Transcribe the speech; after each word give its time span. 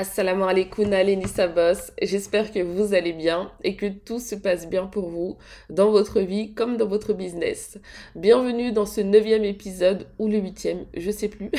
Assalamu 0.00 0.44
alaikum 0.44 0.90
Nissa 0.90 1.48
Boss, 1.48 1.90
j'espère 2.00 2.52
que 2.52 2.60
vous 2.60 2.94
allez 2.94 3.12
bien 3.12 3.50
et 3.64 3.74
que 3.74 3.86
tout 3.86 4.20
se 4.20 4.36
passe 4.36 4.68
bien 4.68 4.86
pour 4.86 5.08
vous 5.08 5.38
dans 5.70 5.90
votre 5.90 6.20
vie 6.20 6.54
comme 6.54 6.76
dans 6.76 6.86
votre 6.86 7.14
business. 7.14 7.78
Bienvenue 8.14 8.70
dans 8.70 8.86
ce 8.86 9.00
neuvième 9.00 9.44
épisode 9.44 10.06
ou 10.20 10.28
le 10.28 10.38
huitième, 10.38 10.86
je 10.96 11.10
sais 11.10 11.26
plus, 11.26 11.50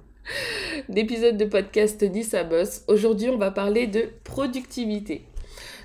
d'épisode 0.88 1.36
de 1.36 1.44
podcast 1.44 2.02
Nissa 2.02 2.42
Boss. 2.42 2.84
Aujourd'hui 2.88 3.28
on 3.28 3.36
va 3.36 3.50
parler 3.50 3.86
de 3.86 4.08
productivité. 4.24 5.27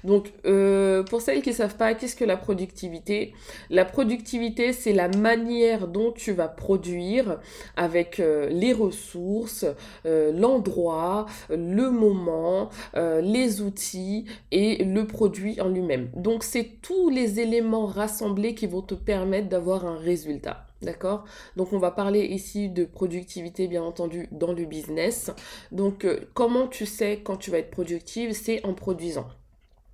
Donc, 0.04 0.34
euh, 0.46 1.04
pour 1.04 1.22
celles 1.22 1.42
qui 1.42 1.50
ne 1.50 1.56
savent 1.56 1.78
pas, 1.78 1.94
qu'est-ce 1.94 2.16
que 2.16 2.26
la 2.26 2.38
productivité? 2.38 3.34
La 3.70 3.86
productivité, 3.86 4.74
c'est 4.74 4.94
la 4.94 5.08
manière 5.08 5.88
dont 5.88 6.12
tu 6.12 6.34
vas 6.34 6.48
produire 6.48 7.40
avec 7.76 8.20
euh, 8.20 8.50
les 8.50 8.74
ressources, 8.74 9.66
euh, 10.06 10.32
l'endroit, 10.34 11.26
le 11.50 11.90
moment, 11.90 12.70
les 12.96 13.62
outils 13.62 14.26
et 14.52 14.84
le 14.84 15.06
produit 15.06 15.60
en 15.62 15.70
lui-même. 15.70 16.10
Donc, 16.16 16.44
c'est 16.44 16.82
tous 16.82 17.10
les 17.10 17.40
éléments 17.40 17.86
rassemblés 17.86 18.56
qui 18.56 18.68
vont 18.68 18.82
te 18.82 18.96
permettre 18.96 19.50
d'avoir 19.50 19.86
un 19.86 19.98
résultat. 19.98 20.66
D'accord? 20.82 21.24
Donc 21.56 21.72
on 21.72 21.78
va 21.78 21.92
parler 21.92 22.26
ici 22.26 22.68
de 22.68 22.84
productivité 22.84 23.70
bien 23.70 23.84
entendu 23.84 24.28
dans 24.34 24.52
le 24.52 24.66
business. 24.66 25.32
Donc 25.72 26.06
comment 26.34 26.68
tu 26.68 26.86
sais 26.86 27.22
quand 27.24 27.38
tu 27.38 27.52
vas 27.52 27.60
être 27.60 27.72
productive? 27.72 28.34
C'est 28.34 28.66
en 28.66 28.74
produisant. 28.74 29.28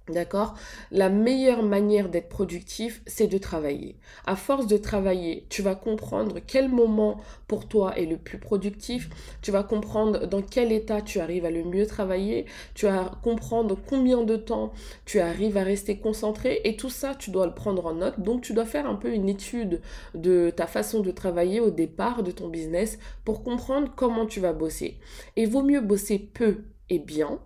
D'accord? 0.09 0.55
La 0.91 1.09
meilleure 1.09 1.61
manière 1.61 2.09
d'être 2.09 2.29
productif, 2.29 3.01
c'est 3.05 3.27
de 3.27 3.37
travailler. 3.37 3.95
À 4.25 4.35
force 4.35 4.67
de 4.67 4.77
travailler, 4.77 5.45
tu 5.49 5.61
vas 5.61 5.75
comprendre 5.75 6.39
quel 6.45 6.69
moment 6.69 7.17
pour 7.47 7.67
toi 7.67 7.97
est 7.97 8.05
le 8.05 8.17
plus 8.17 8.39
productif, 8.39 9.09
tu 9.41 9.51
vas 9.51 9.63
comprendre 9.63 10.25
dans 10.25 10.41
quel 10.41 10.71
état 10.71 11.01
tu 11.01 11.19
arrives 11.19 11.45
à 11.45 11.51
le 11.51 11.63
mieux 11.63 11.85
travailler, 11.85 12.45
tu 12.73 12.85
vas 12.85 13.11
comprendre 13.23 13.77
combien 13.87 14.23
de 14.23 14.35
temps 14.35 14.73
tu 15.05 15.19
arrives 15.19 15.57
à 15.57 15.63
rester 15.63 15.97
concentré 15.97 16.61
et 16.63 16.75
tout 16.75 16.89
ça, 16.89 17.13
tu 17.15 17.31
dois 17.31 17.45
le 17.45 17.53
prendre 17.53 17.85
en 17.85 17.93
note. 17.93 18.19
Donc 18.19 18.41
tu 18.41 18.53
dois 18.53 18.65
faire 18.65 18.87
un 18.87 18.95
peu 18.95 19.13
une 19.13 19.29
étude 19.29 19.81
de 20.15 20.49
ta 20.49 20.67
façon 20.67 21.01
de 21.01 21.11
travailler 21.11 21.59
au 21.59 21.69
départ 21.69 22.23
de 22.23 22.31
ton 22.31 22.47
business 22.47 22.97
pour 23.25 23.43
comprendre 23.43 23.91
comment 23.95 24.25
tu 24.25 24.39
vas 24.39 24.53
bosser. 24.53 24.99
Et 25.35 25.45
vaut 25.45 25.63
mieux 25.63 25.81
bosser 25.81 26.19
peu 26.19 26.63
et 26.89 26.99
bien 26.99 27.39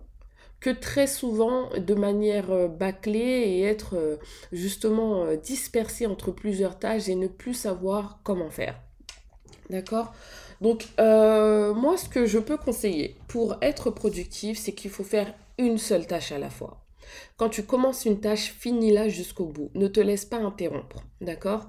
que 0.64 0.70
très 0.70 1.06
souvent 1.06 1.68
de 1.76 1.94
manière 1.94 2.50
euh, 2.50 2.68
bâclée 2.68 3.20
et 3.20 3.64
être 3.64 3.96
euh, 3.96 4.16
justement 4.50 5.24
euh, 5.24 5.36
dispersé 5.36 6.06
entre 6.06 6.30
plusieurs 6.30 6.78
tâches 6.78 7.06
et 7.10 7.14
ne 7.16 7.26
plus 7.26 7.52
savoir 7.52 8.20
comment 8.24 8.48
faire. 8.48 8.80
D'accord? 9.68 10.14
Donc 10.62 10.86
moi 10.96 11.98
ce 11.98 12.08
que 12.08 12.24
je 12.24 12.38
peux 12.38 12.56
conseiller 12.56 13.16
pour 13.28 13.56
être 13.60 13.90
productif, 13.90 14.58
c'est 14.58 14.72
qu'il 14.72 14.90
faut 14.90 15.04
faire 15.04 15.34
une 15.58 15.76
seule 15.76 16.06
tâche 16.06 16.32
à 16.32 16.38
la 16.38 16.48
fois. 16.48 16.80
Quand 17.36 17.48
tu 17.48 17.64
commences 17.64 18.04
une 18.04 18.20
tâche, 18.20 18.54
finis-la 18.56 19.08
jusqu'au 19.08 19.46
bout. 19.46 19.72
Ne 19.74 19.88
te 19.88 19.98
laisse 19.98 20.24
pas 20.24 20.36
interrompre. 20.36 21.02
D'accord? 21.20 21.66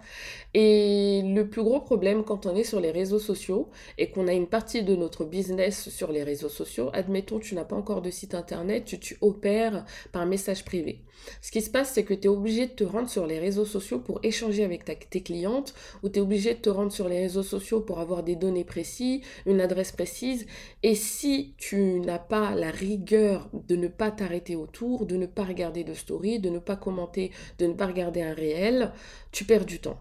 Et 0.53 1.23
le 1.23 1.49
plus 1.49 1.63
gros 1.63 1.79
problème 1.79 2.23
quand 2.23 2.45
on 2.45 2.55
est 2.55 2.63
sur 2.63 2.79
les 2.79 2.91
réseaux 2.91 3.19
sociaux 3.19 3.69
et 3.97 4.11
qu'on 4.11 4.27
a 4.27 4.33
une 4.33 4.47
partie 4.47 4.83
de 4.83 4.95
notre 4.95 5.25
business 5.25 5.89
sur 5.89 6.11
les 6.11 6.23
réseaux 6.23 6.49
sociaux, 6.49 6.89
admettons 6.93 7.39
tu 7.39 7.55
n'as 7.55 7.63
pas 7.63 7.75
encore 7.75 8.01
de 8.01 8.09
site 8.11 8.35
internet, 8.35 8.85
tu, 8.99 9.17
opères 9.21 9.85
par 10.11 10.25
message 10.25 10.65
privé. 10.65 11.01
Ce 11.41 11.51
qui 11.51 11.61
se 11.61 11.69
passe, 11.69 11.93
c'est 11.93 12.03
que 12.03 12.13
tu 12.13 12.25
es 12.25 12.29
obligé 12.29 12.67
de 12.67 12.71
te 12.71 12.83
rendre 12.83 13.09
sur 13.09 13.25
les 13.25 13.39
réseaux 13.39 13.65
sociaux 13.65 13.99
pour 13.99 14.19
échanger 14.21 14.63
avec 14.63 14.83
tes 15.09 15.21
clientes 15.21 15.73
ou 16.03 16.09
tu 16.09 16.19
es 16.19 16.21
obligé 16.21 16.53
de 16.53 16.59
te 16.59 16.69
rendre 16.69 16.91
sur 16.91 17.07
les 17.09 17.19
réseaux 17.19 17.43
sociaux 17.43 17.81
pour 17.81 17.99
avoir 17.99 18.21
des 18.21 18.35
données 18.35 18.65
précises, 18.65 19.21
une 19.45 19.61
adresse 19.61 19.91
précise. 19.91 20.45
Et 20.83 20.95
si 20.95 21.55
tu 21.57 21.99
n'as 22.01 22.19
pas 22.19 22.53
la 22.53 22.71
rigueur 22.71 23.49
de 23.53 23.75
ne 23.75 23.87
pas 23.87 24.11
t'arrêter 24.11 24.55
autour, 24.55 25.05
de 25.05 25.15
ne 25.15 25.25
pas 25.25 25.43
de 25.55 25.93
story, 25.93 26.39
de 26.39 26.49
ne 26.49 26.59
pas 26.59 26.75
commenter, 26.75 27.31
de 27.57 27.67
ne 27.67 27.73
pas 27.73 27.87
regarder 27.87 28.21
un 28.21 28.33
réel, 28.33 28.91
tu 29.31 29.45
perds 29.45 29.65
du 29.65 29.79
temps. 29.79 29.99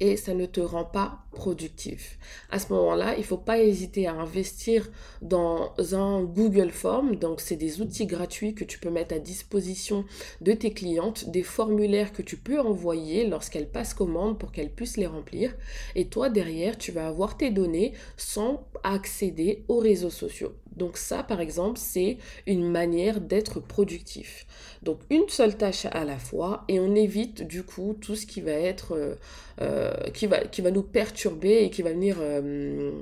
Et 0.00 0.16
ça 0.16 0.34
ne 0.34 0.46
te 0.46 0.60
rend 0.60 0.84
pas 0.84 1.25
productif. 1.36 2.18
À 2.50 2.58
ce 2.58 2.72
moment-là, 2.72 3.14
il 3.14 3.20
ne 3.20 3.24
faut 3.24 3.36
pas 3.36 3.60
hésiter 3.60 4.08
à 4.08 4.14
investir 4.14 4.90
dans 5.22 5.72
un 5.92 6.24
Google 6.24 6.70
Form. 6.70 7.14
Donc, 7.14 7.40
c'est 7.40 7.56
des 7.56 7.80
outils 7.80 8.06
gratuits 8.06 8.54
que 8.54 8.64
tu 8.64 8.80
peux 8.80 8.90
mettre 8.90 9.14
à 9.14 9.20
disposition 9.20 10.04
de 10.40 10.52
tes 10.52 10.72
clientes, 10.72 11.30
des 11.30 11.44
formulaires 11.44 12.12
que 12.12 12.22
tu 12.22 12.36
peux 12.36 12.58
envoyer 12.58 13.26
lorsqu'elles 13.26 13.68
passent 13.68 13.94
commande 13.94 14.38
pour 14.38 14.50
qu'elles 14.50 14.72
puissent 14.72 14.96
les 14.96 15.06
remplir. 15.06 15.54
Et 15.94 16.06
toi, 16.08 16.30
derrière, 16.30 16.76
tu 16.76 16.90
vas 16.90 17.06
avoir 17.06 17.36
tes 17.36 17.50
données 17.50 17.92
sans 18.16 18.66
accéder 18.82 19.64
aux 19.68 19.78
réseaux 19.78 20.10
sociaux. 20.10 20.54
Donc 20.76 20.98
ça, 20.98 21.22
par 21.22 21.40
exemple, 21.40 21.78
c'est 21.78 22.18
une 22.46 22.70
manière 22.70 23.20
d'être 23.20 23.60
productif. 23.60 24.46
Donc 24.82 25.00
une 25.10 25.28
seule 25.28 25.56
tâche 25.56 25.86
à 25.86 26.04
la 26.04 26.18
fois 26.18 26.64
et 26.68 26.78
on 26.78 26.94
évite 26.94 27.46
du 27.46 27.62
coup 27.62 27.96
tout 28.00 28.14
ce 28.14 28.26
qui 28.26 28.42
va 28.42 28.52
être, 28.52 28.92
euh, 28.94 29.14
euh, 29.62 29.92
qui, 30.10 30.26
va, 30.26 30.44
qui 30.44 30.60
va 30.60 30.70
nous 30.70 30.82
perturber 30.82 31.25
et 31.44 31.70
qui 31.70 31.82
va 31.82 31.90
venir 31.90 32.16
euh, 32.20 32.92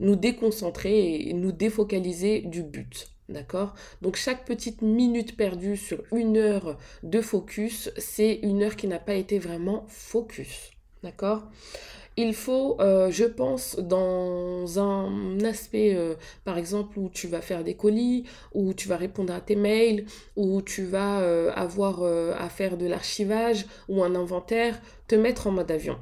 nous 0.00 0.16
déconcentrer 0.16 1.28
et 1.28 1.32
nous 1.32 1.52
défocaliser 1.52 2.40
du 2.40 2.62
but. 2.62 3.08
D'accord? 3.28 3.74
Donc 4.02 4.16
chaque 4.16 4.44
petite 4.44 4.82
minute 4.82 5.36
perdue 5.36 5.76
sur 5.76 6.02
une 6.12 6.36
heure 6.36 6.78
de 7.02 7.20
focus, 7.20 7.90
c'est 7.96 8.38
une 8.42 8.62
heure 8.62 8.76
qui 8.76 8.86
n'a 8.86 9.00
pas 9.00 9.14
été 9.14 9.38
vraiment 9.38 9.84
focus. 9.88 10.70
D'accord? 11.02 11.42
Il 12.18 12.34
faut, 12.34 12.80
euh, 12.80 13.10
je 13.10 13.24
pense, 13.24 13.78
dans 13.78 14.78
un 14.78 15.40
aspect, 15.40 15.94
euh, 15.94 16.14
par 16.44 16.56
exemple, 16.56 16.98
où 16.98 17.10
tu 17.10 17.26
vas 17.26 17.42
faire 17.42 17.62
des 17.62 17.74
colis, 17.74 18.24
où 18.54 18.72
tu 18.72 18.88
vas 18.88 18.96
répondre 18.96 19.34
à 19.34 19.40
tes 19.40 19.56
mails, 19.56 20.06
où 20.36 20.62
tu 20.62 20.84
vas 20.84 21.18
avoir 21.50 22.02
à 22.04 22.48
faire 22.48 22.78
de 22.78 22.86
l'archivage 22.86 23.66
ou 23.88 24.02
un 24.02 24.14
inventaire, 24.14 24.80
te 25.08 25.14
mettre 25.14 25.48
en 25.48 25.50
mode 25.50 25.70
avion. 25.70 25.98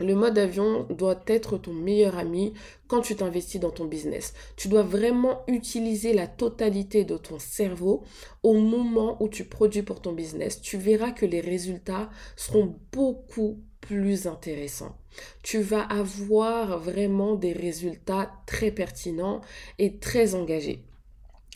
Le 0.00 0.14
mode 0.14 0.38
avion 0.38 0.86
doit 0.90 1.20
être 1.26 1.58
ton 1.58 1.72
meilleur 1.72 2.18
ami 2.18 2.54
quand 2.88 3.02
tu 3.02 3.14
t'investis 3.14 3.60
dans 3.60 3.70
ton 3.70 3.84
business. 3.84 4.34
Tu 4.56 4.68
dois 4.68 4.82
vraiment 4.82 5.42
utiliser 5.46 6.12
la 6.12 6.26
totalité 6.26 7.04
de 7.04 7.16
ton 7.16 7.38
cerveau 7.38 8.02
au 8.42 8.54
moment 8.54 9.16
où 9.22 9.28
tu 9.28 9.44
produis 9.44 9.82
pour 9.82 10.00
ton 10.00 10.12
business. 10.12 10.60
Tu 10.60 10.78
verras 10.78 11.12
que 11.12 11.26
les 11.26 11.40
résultats 11.40 12.10
seront 12.36 12.74
beaucoup 12.92 13.60
plus 13.80 14.26
intéressants 14.26 14.96
tu 15.42 15.60
vas 15.60 15.82
avoir 15.82 16.78
vraiment 16.78 17.34
des 17.34 17.52
résultats 17.52 18.30
très 18.46 18.70
pertinents 18.70 19.40
et 19.78 19.98
très 19.98 20.34
engagés. 20.34 20.84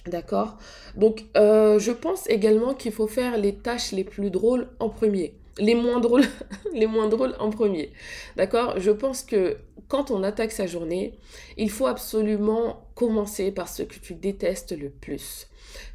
D'accord? 0.06 0.59
Donc, 0.97 1.25
euh, 1.37 1.78
je 1.78 1.93
pense 1.93 2.28
également 2.28 2.75
qu'il 2.75 2.93
faut 2.93 3.06
faire 3.06 3.38
les 3.38 3.56
tâches 3.56 3.93
les 3.93 4.04
plus 4.04 4.31
drôles 4.31 4.69
en 4.78 4.91
premier. 4.91 5.38
Les 5.59 5.75
moins 5.75 6.00
drôles, 6.00 6.25
les 6.72 6.87
moins 6.87 7.09
drôles 7.09 7.34
en 7.38 7.50
premier. 7.50 7.92
D'accord? 8.37 8.78
Je 8.78 8.91
pense 8.91 9.22
que 9.22 9.56
quand 9.88 10.10
on 10.10 10.22
attaque 10.22 10.53
sa 10.53 10.66
journée, 10.66 11.19
il 11.56 11.70
faut 11.70 11.87
absolument 11.87 12.88
commencer 12.94 13.53
par 13.53 13.69
ce 13.69 13.82
que 13.82 13.98
tu 13.98 14.15
détestes 14.15 14.76
le 14.76 14.91
plus. 14.91 15.48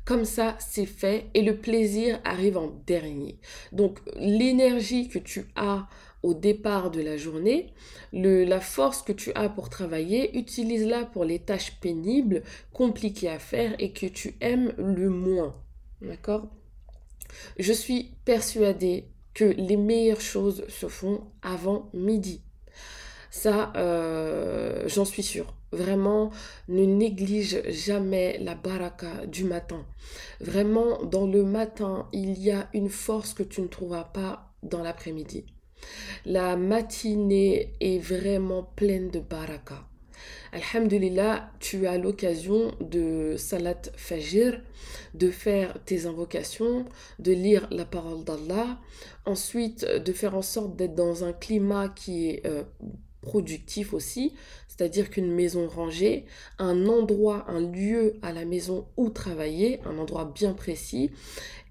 Comme 0.06 0.26
ça, 0.26 0.56
c'est 0.60 0.86
fait 0.86 1.28
et 1.34 1.42
le 1.42 1.58
plaisir 1.58 2.20
arrive 2.24 2.58
en 2.58 2.68
dernier. 2.86 3.40
Donc, 3.72 4.00
l'énergie 4.16 5.08
que 5.08 5.20
tu 5.20 5.46
as 5.56 5.88
au 6.24 6.34
départ 6.34 6.92
de 6.92 7.02
la 7.02 7.18
journée, 7.18 7.74
la 8.12 8.60
force 8.60 9.02
que 9.02 9.14
tu 9.14 9.32
as 9.36 9.50
pour 9.50 9.70
travailler, 9.70 10.38
utilise-la 10.38 11.06
pour 11.06 11.24
les 11.26 11.40
tâches 11.40 11.80
pénibles, 11.80 12.44
compliquées 12.74 13.30
à 13.30 13.40
faire 13.40 13.76
et 13.80 13.94
que 13.94 14.06
tu 14.06 14.36
aimes 14.42 14.74
le 14.78 15.10
moins. 15.10 15.56
D'accord? 16.02 16.48
Je 17.58 17.72
suis 17.72 18.16
persuadée 18.26 19.06
que 19.40 19.46
les 19.46 19.78
meilleures 19.78 20.20
choses 20.20 20.66
se 20.68 20.88
font 20.90 21.22
avant 21.42 21.90
midi. 21.94 22.42
Ça, 23.32 23.72
euh, 23.78 24.84
j'en 24.88 25.06
suis 25.06 25.24
sûre. 25.24 25.54
Vraiment, 25.72 26.30
ne 26.68 26.84
néglige 26.84 27.62
jamais 27.70 28.38
la 28.40 28.56
baraka 28.56 29.26
du 29.28 29.46
matin. 29.46 29.86
Vraiment, 30.42 31.06
dans 31.06 31.26
le 31.26 31.44
matin, 31.44 32.10
il 32.12 32.38
y 32.38 32.52
a 32.52 32.68
une 32.74 32.90
force 32.90 33.34
que 33.34 33.44
tu 33.44 33.62
ne 33.62 33.68
trouveras 33.68 34.04
pas 34.04 34.52
dans 34.62 34.84
l'après-midi. 34.84 35.46
La 36.26 36.58
matinée 36.58 37.76
est 37.80 38.00
vraiment 38.00 38.64
pleine 38.64 39.10
de 39.10 39.22
baraka. 39.22 39.86
Alhamdulillah, 40.52 41.52
tu 41.60 41.88
as 41.88 41.98
l'occasion 41.98 42.72
de 42.82 43.36
salat 43.38 43.82
fajr, 43.96 44.62
de 45.14 45.30
faire 45.30 45.76
tes 45.86 46.06
invocations, 46.06 46.86
de 47.20 47.32
lire 47.32 47.68
la 47.72 47.86
parole 47.86 48.24
d'Allah, 48.24 48.80
ensuite 49.26 49.86
de 49.86 50.14
faire 50.14 50.36
en 50.36 50.42
sorte 50.42 50.76
d'être 50.76 50.96
dans 50.96 51.24
un 51.24 51.34
climat 51.34 51.90
qui 51.90 52.30
est 52.30 52.46
euh, 52.46 52.64
productif 53.22 53.94
aussi, 53.94 54.34
c'est-à-dire 54.68 55.10
qu'une 55.10 55.32
maison 55.32 55.68
rangée, 55.68 56.26
un 56.58 56.88
endroit, 56.88 57.46
un 57.50 57.60
lieu 57.60 58.16
à 58.22 58.32
la 58.32 58.46
maison 58.46 58.88
où 58.96 59.10
travailler, 59.10 59.82
un 59.86 59.98
endroit 59.98 60.32
bien 60.34 60.54
précis, 60.54 61.12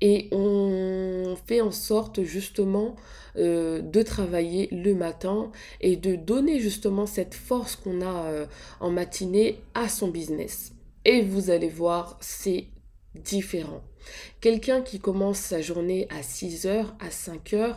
et 0.00 0.28
on 0.30 1.17
fait 1.36 1.60
en 1.60 1.70
sorte 1.70 2.22
justement 2.22 2.96
euh, 3.36 3.80
de 3.80 4.02
travailler 4.02 4.68
le 4.72 4.94
matin 4.94 5.52
et 5.80 5.96
de 5.96 6.16
donner 6.16 6.58
justement 6.60 7.06
cette 7.06 7.34
force 7.34 7.76
qu'on 7.76 8.00
a 8.00 8.24
euh, 8.26 8.46
en 8.80 8.90
matinée 8.90 9.60
à 9.74 9.88
son 9.88 10.08
business. 10.08 10.72
Et 11.04 11.22
vous 11.22 11.50
allez 11.50 11.68
voir, 11.68 12.18
c'est 12.20 12.66
différent. 13.14 13.82
Quelqu'un 14.40 14.82
qui 14.82 14.98
commence 14.98 15.38
sa 15.38 15.60
journée 15.60 16.08
à 16.10 16.20
6h, 16.20 16.86
à 17.00 17.08
5h, 17.08 17.76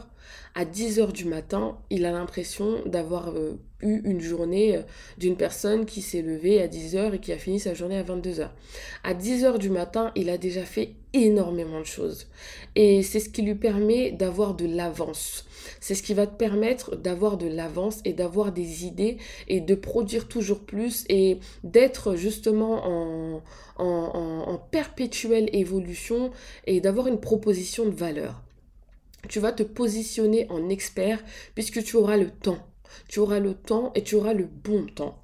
à 0.56 0.66
10h 0.66 1.12
du 1.12 1.26
matin, 1.26 1.78
il 1.90 2.06
a 2.06 2.12
l'impression 2.12 2.80
d'avoir 2.86 3.30
euh, 3.30 3.60
eu 3.82 4.02
une 4.04 4.22
journée 4.22 4.82
d'une 5.18 5.38
personne 5.38 5.86
qui 5.86 6.02
s'est 6.02 6.22
levée 6.22 6.62
à 6.62 6.68
10h 6.68 7.14
et 7.14 7.20
qui 7.20 7.34
a 7.34 7.38
fini 7.38 7.60
sa 7.60 7.74
journée 7.74 7.98
à 7.98 8.04
22h. 8.04 8.50
À 9.04 9.14
10h 9.14 9.58
du 9.58 9.70
matin, 9.70 10.12
il 10.16 10.30
a 10.30 10.38
déjà 10.38 10.64
fait 10.64 10.96
énormément 11.14 11.80
de 11.80 11.86
choses. 11.86 12.28
Et 12.76 13.04
c'est 13.04 13.20
ce 13.20 13.30
qui 13.30 13.42
lui 13.42 13.56
permet 13.56 14.12
d'avoir 14.12 14.54
de 14.54 14.66
l'avance. 14.66 15.46
C'est 15.80 15.96
ce 15.96 16.04
qui 16.04 16.14
va 16.14 16.28
te 16.28 16.36
permettre 16.36 16.96
d'avoir 16.96 17.38
de 17.38 17.48
l'avance 17.48 18.00
et 18.06 18.14
d'avoir 18.14 18.52
des 18.52 18.86
idées 18.86 19.18
et 19.48 19.62
de 19.62 19.76
produire 19.76 20.28
toujours 20.28 20.60
plus 20.60 21.06
et 21.10 21.40
d'être 21.64 22.16
justement 22.16 22.86
en, 22.86 23.44
en, 23.78 23.86
en 23.86 24.58
perpétuelle 24.58 25.50
évolution 25.54 26.32
et 26.66 26.82
d'avoir 26.82 27.08
une 27.08 27.20
proposition 27.20 27.86
de 27.86 27.96
valeur. 27.96 28.42
Tu 29.30 29.40
vas 29.40 29.52
te 29.52 29.64
positionner 29.64 30.48
en 30.50 30.70
expert 30.70 31.24
puisque 31.54 31.84
tu 31.84 31.96
auras 31.96 32.18
le 32.18 32.32
temps. 32.32 32.60
Tu 33.08 33.20
auras 33.20 33.40
le 33.40 33.54
temps 33.54 33.92
et 33.96 34.04
tu 34.04 34.16
auras 34.16 34.34
le 34.34 34.46
bon 34.46 34.86
temps. 34.86 35.21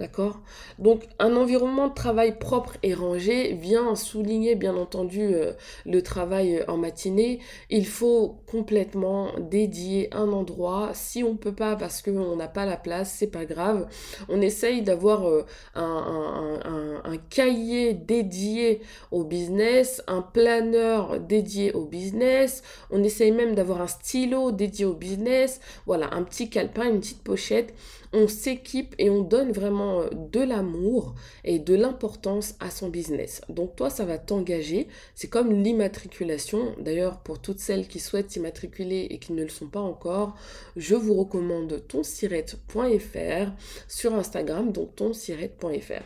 D'accord? 0.00 0.40
Donc 0.78 1.02
un 1.18 1.36
environnement 1.36 1.88
de 1.88 1.92
travail 1.92 2.38
propre 2.38 2.78
et 2.82 2.94
rangé 2.94 3.52
vient 3.52 3.94
souligner 3.94 4.54
bien 4.54 4.74
entendu 4.74 5.20
euh, 5.20 5.52
le 5.84 6.00
travail 6.00 6.56
euh, 6.56 6.64
en 6.68 6.78
matinée. 6.78 7.38
Il 7.68 7.86
faut 7.86 8.38
complètement 8.50 9.28
dédier 9.38 10.08
un 10.12 10.32
endroit. 10.32 10.92
Si 10.94 11.22
on 11.22 11.32
ne 11.32 11.36
peut 11.36 11.54
pas 11.54 11.76
parce 11.76 12.00
qu'on 12.00 12.34
n'a 12.34 12.48
pas 12.48 12.64
la 12.64 12.78
place, 12.78 13.14
c'est 13.18 13.30
pas 13.30 13.44
grave. 13.44 13.88
On 14.30 14.40
essaye 14.40 14.80
d'avoir 14.80 15.28
euh, 15.28 15.44
un, 15.74 17.00
un, 17.04 17.16
cahier 17.28 17.92
dédié 17.92 18.80
au 19.10 19.24
business, 19.24 20.02
un 20.06 20.22
planeur 20.22 21.20
dédié 21.20 21.74
au 21.74 21.84
business. 21.84 22.62
On 22.90 23.04
essaye 23.04 23.32
même 23.32 23.54
d'avoir 23.54 23.82
un 23.82 23.86
stylo 23.86 24.50
dédié 24.50 24.86
au 24.86 24.94
business. 24.94 25.60
Voilà, 25.84 26.14
un 26.14 26.22
petit 26.22 26.48
calepin, 26.48 26.88
une 26.88 27.00
petite 27.00 27.22
pochette 27.22 27.74
on 28.12 28.28
s'équipe 28.28 28.94
et 28.98 29.10
on 29.10 29.22
donne 29.22 29.52
vraiment 29.52 30.02
euh, 30.02 30.08
de 30.10 30.40
l'amour 30.40 31.14
et 31.44 31.58
de 31.58 31.74
l'importance 31.74 32.54
à 32.60 32.70
son 32.70 32.88
business. 32.88 33.42
Donc 33.48 33.76
toi, 33.76 33.90
ça 33.90 34.04
va 34.04 34.18
t'engager. 34.18 34.88
C'est 35.14 35.28
comme 35.28 35.62
l'immatriculation. 35.62 36.74
D'ailleurs, 36.78 37.20
pour 37.20 37.40
toutes 37.40 37.60
celles 37.60 37.86
qui 37.88 38.00
souhaitent 38.00 38.30
s'immatriculer 38.30 39.06
et 39.10 39.18
qui 39.18 39.32
ne 39.32 39.42
le 39.42 39.48
sont 39.48 39.68
pas 39.68 39.80
encore, 39.80 40.36
je 40.76 40.94
vous 40.94 41.14
recommande 41.14 41.86
tonsirette.fr 41.86 43.52
sur 43.88 44.14
Instagram, 44.14 44.72
donc 44.72 44.96
tonsirette.fr. 44.96 46.02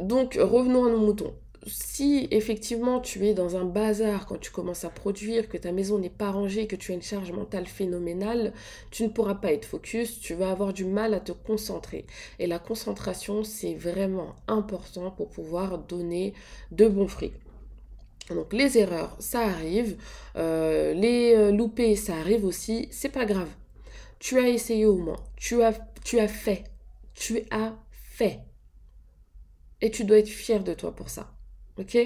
Donc 0.00 0.38
revenons 0.40 0.86
à 0.86 0.90
nos 0.90 0.98
moutons 0.98 1.34
si 1.66 2.26
effectivement 2.30 3.00
tu 3.00 3.26
es 3.26 3.34
dans 3.34 3.56
un 3.56 3.64
bazar 3.64 4.26
quand 4.26 4.38
tu 4.38 4.50
commences 4.50 4.84
à 4.84 4.90
produire, 4.90 5.48
que 5.48 5.56
ta 5.56 5.72
maison 5.72 5.98
n'est 5.98 6.10
pas 6.10 6.30
rangée, 6.30 6.66
que 6.66 6.76
tu 6.76 6.92
as 6.92 6.94
une 6.94 7.02
charge 7.02 7.32
mentale 7.32 7.66
phénoménale, 7.66 8.52
tu 8.90 9.04
ne 9.04 9.08
pourras 9.08 9.34
pas 9.34 9.52
être 9.52 9.64
focus, 9.64 10.20
tu 10.20 10.34
vas 10.34 10.50
avoir 10.50 10.72
du 10.72 10.84
mal 10.84 11.14
à 11.14 11.20
te 11.20 11.32
concentrer. 11.32 12.06
Et 12.38 12.46
la 12.46 12.58
concentration, 12.58 13.44
c'est 13.44 13.74
vraiment 13.74 14.34
important 14.48 15.10
pour 15.10 15.30
pouvoir 15.30 15.78
donner 15.78 16.34
de 16.72 16.88
bons 16.88 17.08
fruits. 17.08 17.32
Donc 18.30 18.52
les 18.52 18.78
erreurs, 18.78 19.16
ça 19.18 19.40
arrive. 19.40 19.96
Euh, 20.36 20.94
les 20.94 21.34
euh, 21.36 21.52
loupés, 21.52 21.96
ça 21.96 22.16
arrive 22.16 22.44
aussi. 22.44 22.88
C'est 22.90 23.08
pas 23.08 23.24
grave. 23.24 23.50
Tu 24.18 24.38
as 24.38 24.48
essayé 24.48 24.86
au 24.86 24.96
moins. 24.96 25.20
Tu 25.36 25.62
as, 25.62 25.74
tu 26.04 26.18
as 26.18 26.28
fait. 26.28 26.64
Tu 27.14 27.42
as 27.50 27.74
fait. 27.90 28.40
Et 29.80 29.90
tu 29.90 30.04
dois 30.04 30.18
être 30.18 30.28
fier 30.28 30.62
de 30.62 30.74
toi 30.74 30.94
pour 30.94 31.08
ça. 31.08 31.32
Ok? 31.78 31.98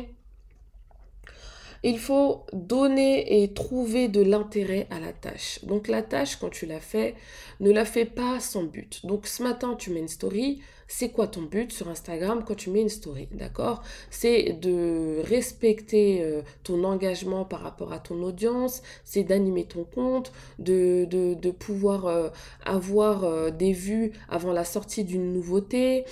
Il 1.82 1.98
faut 1.98 2.46
donner 2.52 3.42
et 3.42 3.52
trouver 3.52 4.08
de 4.08 4.20
l'intérêt 4.20 4.86
à 4.90 4.98
la 4.98 5.12
tâche. 5.12 5.64
Donc 5.64 5.88
la 5.88 6.02
tâche, 6.02 6.36
quand 6.36 6.50
tu 6.50 6.66
la 6.66 6.80
fais, 6.80 7.14
ne 7.60 7.70
la 7.70 7.84
fais 7.84 8.06
pas 8.06 8.40
sans 8.40 8.64
but. 8.64 9.04
Donc 9.06 9.26
ce 9.26 9.42
matin, 9.42 9.76
tu 9.78 9.90
mets 9.90 10.00
une 10.00 10.08
story, 10.08 10.62
c'est 10.88 11.10
quoi 11.10 11.26
ton 11.26 11.42
but 11.42 11.72
sur 11.72 11.88
Instagram 11.88 12.44
quand 12.46 12.54
tu 12.54 12.70
mets 12.70 12.82
une 12.82 12.88
story, 12.88 13.28
d'accord? 13.32 13.82
C'est 14.10 14.52
de 14.60 15.20
respecter 15.24 16.22
euh, 16.22 16.42
ton 16.62 16.84
engagement 16.84 17.44
par 17.44 17.60
rapport 17.60 17.92
à 17.92 17.98
ton 17.98 18.22
audience, 18.22 18.82
c'est 19.04 19.24
d'animer 19.24 19.64
ton 19.64 19.84
compte, 19.84 20.32
de, 20.58 21.04
de, 21.04 21.50
pouvoir 21.50 22.06
euh, 22.06 22.28
avoir 22.64 23.24
euh, 23.24 23.50
des 23.50 23.72
vues 23.72 24.12
avant 24.28 24.52
la 24.52 24.64
sortie 24.64 25.04
d'une 25.04 25.32
nouveauté. 25.32 26.04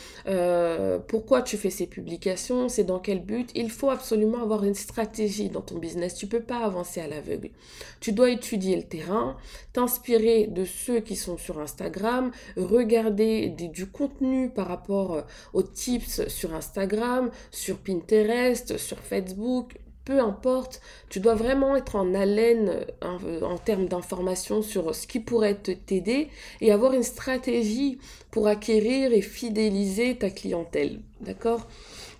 pourquoi 1.08 1.42
tu 1.42 1.56
fais 1.56 1.70
ces 1.70 1.86
publications 1.86 2.68
C'est 2.68 2.84
dans 2.84 2.98
quel 2.98 3.24
but? 3.24 3.50
Il 3.54 3.70
faut 3.70 3.90
absolument 3.90 4.42
avoir 4.42 4.64
une 4.64 4.74
stratégie 4.74 5.48
dans 5.48 5.60
ton 5.60 5.78
business. 5.78 6.14
Tu 6.14 6.26
peux 6.26 6.40
pas 6.40 6.58
avancer 6.58 7.00
à 7.00 7.06
l'aveugle. 7.06 7.50
Tu 8.00 8.12
dois 8.12 8.30
étudier 8.30 8.76
le 8.76 8.82
terrain, 8.82 9.36
t'inspirer 9.72 10.46
de 10.46 10.64
ceux 10.64 11.00
qui 11.00 11.16
sont 11.16 11.36
sur 11.36 11.60
Instagram, 11.60 12.30
regarder 12.56 13.48
du 13.48 13.86
contenu 13.86 14.50
par 14.50 14.63
rapport 14.66 15.14
euh, 15.14 15.22
aux 15.52 15.62
tips 15.62 16.28
sur 16.28 16.54
Instagram, 16.54 17.30
sur 17.50 17.78
Pinterest, 17.78 18.78
sur 18.78 18.98
Facebook, 18.98 19.78
peu 20.04 20.20
importe, 20.20 20.82
tu 21.08 21.20
dois 21.20 21.34
vraiment 21.34 21.76
être 21.76 21.96
en 21.96 22.14
haleine 22.14 22.84
euh, 23.02 23.40
en, 23.40 23.56
termes 23.56 23.86
d'informations 23.86 24.60
sur 24.60 24.94
ce 24.94 25.06
qui 25.06 25.20
pourrait 25.20 25.54
t'aider 25.54 26.28
et 26.60 26.72
avoir 26.72 26.92
une 26.92 27.02
stratégie 27.02 27.98
pour 28.30 28.46
acquérir 28.46 29.12
et 29.12 29.22
fidéliser 29.22 30.16
ta 30.16 30.28
clientèle. 30.28 31.00
D'accord? 31.20 31.66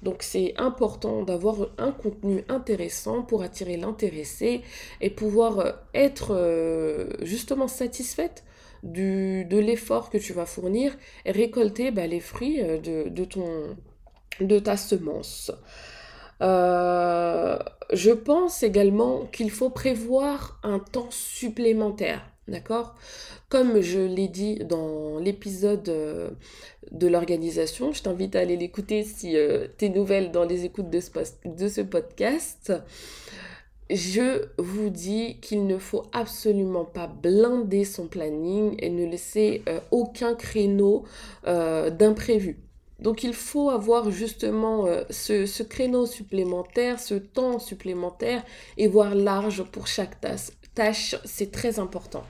Donc 0.03 0.23
c'est 0.23 0.55
important 0.57 1.23
d'avoir 1.23 1.69
un 1.79 1.93
contenu 1.93 2.45
intéressant 2.49 3.23
pour 3.23 3.43
attirer 3.43 3.77
l'intéressé 3.77 4.63
et 5.01 5.11
pouvoir 5.11 5.59
euh, 5.61 5.73
être 5.95 7.19
justement 7.23 7.69
satisfaite 7.69 8.45
de 8.85 9.59
l'effort 9.59 10.11
que 10.11 10.19
tu 10.19 10.33
vas 10.33 10.47
fournir 10.47 10.97
récolter 11.27 11.91
bah, 11.91 12.07
les 12.07 12.21
fruits 12.21 12.61
euh, 12.61 12.79
de, 12.79 13.25
ton, 13.25 13.77
de 14.41 14.59
ta 14.59 14.77
semence. 14.77 15.51
Euh, 16.43 17.59
je 17.93 18.11
pense 18.11 18.63
également 18.63 19.27
qu'il 19.33 19.51
faut 19.51 19.71
prévoir 19.71 20.61
un 20.63 20.79
temps 20.79 21.11
supplémentaire. 21.11 22.31
D'accord? 22.47 22.95
Comme 23.49 23.81
je 23.81 24.01
l'ai 24.01 24.29
dit 24.29 24.57
dans 24.57 25.19
l'épisode 25.19 25.89
euh, 25.89 26.31
de 26.91 27.07
l'organisation, 27.07 27.93
je 27.93 28.03
t'invite 28.03 28.37
à 28.37 28.41
aller 28.41 28.59
l'écouter 28.59 29.03
si 29.03 29.35
tu 29.79 29.85
es 29.87 29.89
nouvelle 29.89 30.31
dans 30.31 30.45
les 30.45 30.67
écoutes 30.67 30.91
de 30.91 31.01
de 31.47 31.69
ce 31.69 31.81
podcast 31.81 32.71
je 33.91 34.47
vous 34.59 34.89
dis 34.89 35.39
qu'il 35.41 35.67
ne 35.67 35.79
faut 35.79 36.05
absolument 36.13 36.85
pas 36.85 37.07
blinder 37.07 37.85
son 37.85 38.07
planning 38.07 38.77
et 38.79 38.89
ne 38.89 39.05
laisser 39.05 39.63
euh, 39.69 39.81
aucun 39.91 40.35
créneau 40.35 41.05
euh, 41.47 41.91
d'imprévu. 41.91 42.59
Donc 43.01 43.25
il 43.25 43.35
faut 43.35 43.71
avoir 43.71 44.11
justement 44.11 44.87
euh, 44.87 45.03
ce, 45.11 45.47
ce, 45.47 45.63
créneau 45.63 46.07
supplémentaire, 46.07 46.99
ce 46.99 47.15
temps 47.15 47.59
supplémentaire 47.59 48.43
et 48.79 48.89
voir 48.89 49.15
large 49.15 49.65
pour 49.65 49.87
chaque 49.87 50.19
tâche. 50.21 51.17
C'est 51.25 51.51
très 51.51 51.79
important. 51.79 52.25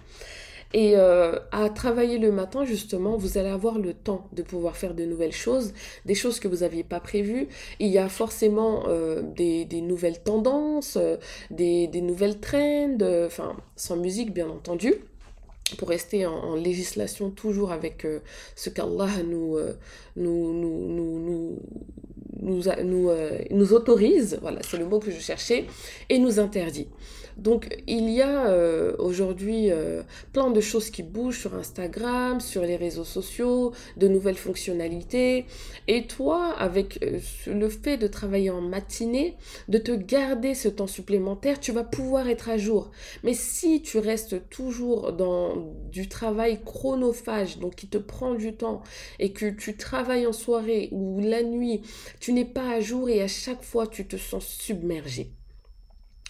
Et 0.74 0.96
euh, 0.96 1.38
à 1.52 1.70
travailler 1.70 2.18
le 2.18 2.32
matin, 2.32 2.64
justement, 2.64 3.16
vous 3.16 3.38
allez 3.38 3.48
avoir 3.48 3.78
le 3.78 3.94
temps 3.94 4.26
de 4.32 4.42
pouvoir 4.42 4.76
faire 4.76 4.92
de 4.92 5.04
nouvelles 5.04 5.32
choses, 5.32 5.72
des 6.04 6.16
choses 6.16 6.40
que 6.40 6.48
vous 6.48 6.58
n'aviez 6.58 6.82
pas 6.82 6.98
prévues. 6.98 7.46
Il 7.78 7.86
y 7.86 7.98
a 7.98 8.08
forcément 8.08 8.82
euh, 8.88 9.22
des, 9.22 9.66
nouvelles 9.80 10.20
tendances, 10.20 10.98
euh, 11.00 11.16
des, 11.52 11.86
nouvelles 12.02 12.40
trends, 12.40 12.98
enfin, 13.24 13.56
sans 13.76 13.96
musique, 13.96 14.34
bien 14.34 14.48
entendu 14.48 14.94
pour 15.78 15.88
rester 15.88 16.26
en, 16.26 16.56
législation 16.56 17.30
toujours 17.30 17.72
avec 17.72 18.06
ce 18.54 18.68
qu'Allah 18.68 19.08
nous, 19.26 19.56
nous, 20.16 20.52
nous, 20.52 20.88
nous, 20.88 21.58
nous, 22.42 22.62
nous, 22.82 23.10
nous 23.50 23.72
autorise, 23.72 24.38
voilà, 24.42 24.60
c'est 24.62 24.76
le 24.76 24.84
mot 24.84 24.98
que 24.98 25.10
je 25.10 25.18
cherchais, 25.18 25.64
et 26.10 26.18
nous 26.18 26.38
interdit. 26.38 26.88
Donc 27.36 27.76
il 27.86 28.10
y 28.10 28.22
a 28.22 28.46
euh, 28.46 28.94
aujourd'hui 28.98 29.70
euh, 29.70 30.02
plein 30.32 30.50
de 30.50 30.60
choses 30.60 30.90
qui 30.90 31.02
bougent 31.02 31.40
sur 31.40 31.54
Instagram, 31.54 32.40
sur 32.40 32.62
les 32.62 32.76
réseaux 32.76 33.04
sociaux, 33.04 33.72
de 33.96 34.08
nouvelles 34.08 34.36
fonctionnalités. 34.36 35.46
Et 35.88 36.06
toi, 36.06 36.54
avec 36.58 37.02
euh, 37.02 37.18
le 37.46 37.68
fait 37.68 37.96
de 37.96 38.06
travailler 38.06 38.50
en 38.50 38.60
matinée, 38.60 39.36
de 39.68 39.78
te 39.78 39.92
garder 39.92 40.54
ce 40.54 40.68
temps 40.68 40.86
supplémentaire, 40.86 41.58
tu 41.60 41.72
vas 41.72 41.84
pouvoir 41.84 42.28
être 42.28 42.48
à 42.48 42.56
jour. 42.56 42.90
Mais 43.24 43.34
si 43.34 43.82
tu 43.82 43.98
restes 43.98 44.48
toujours 44.48 45.12
dans 45.12 45.74
du 45.90 46.08
travail 46.08 46.60
chronophage, 46.64 47.58
donc 47.58 47.74
qui 47.74 47.88
te 47.88 47.98
prend 47.98 48.34
du 48.34 48.54
temps, 48.54 48.82
et 49.18 49.32
que 49.32 49.46
tu 49.46 49.76
travailles 49.76 50.26
en 50.26 50.32
soirée 50.32 50.88
ou 50.92 51.20
la 51.20 51.42
nuit, 51.42 51.82
tu 52.20 52.32
n'es 52.32 52.44
pas 52.44 52.70
à 52.70 52.80
jour 52.80 53.08
et 53.08 53.22
à 53.22 53.28
chaque 53.28 53.62
fois 53.62 53.86
tu 53.86 54.06
te 54.06 54.16
sens 54.16 54.46
submergé. 54.46 55.32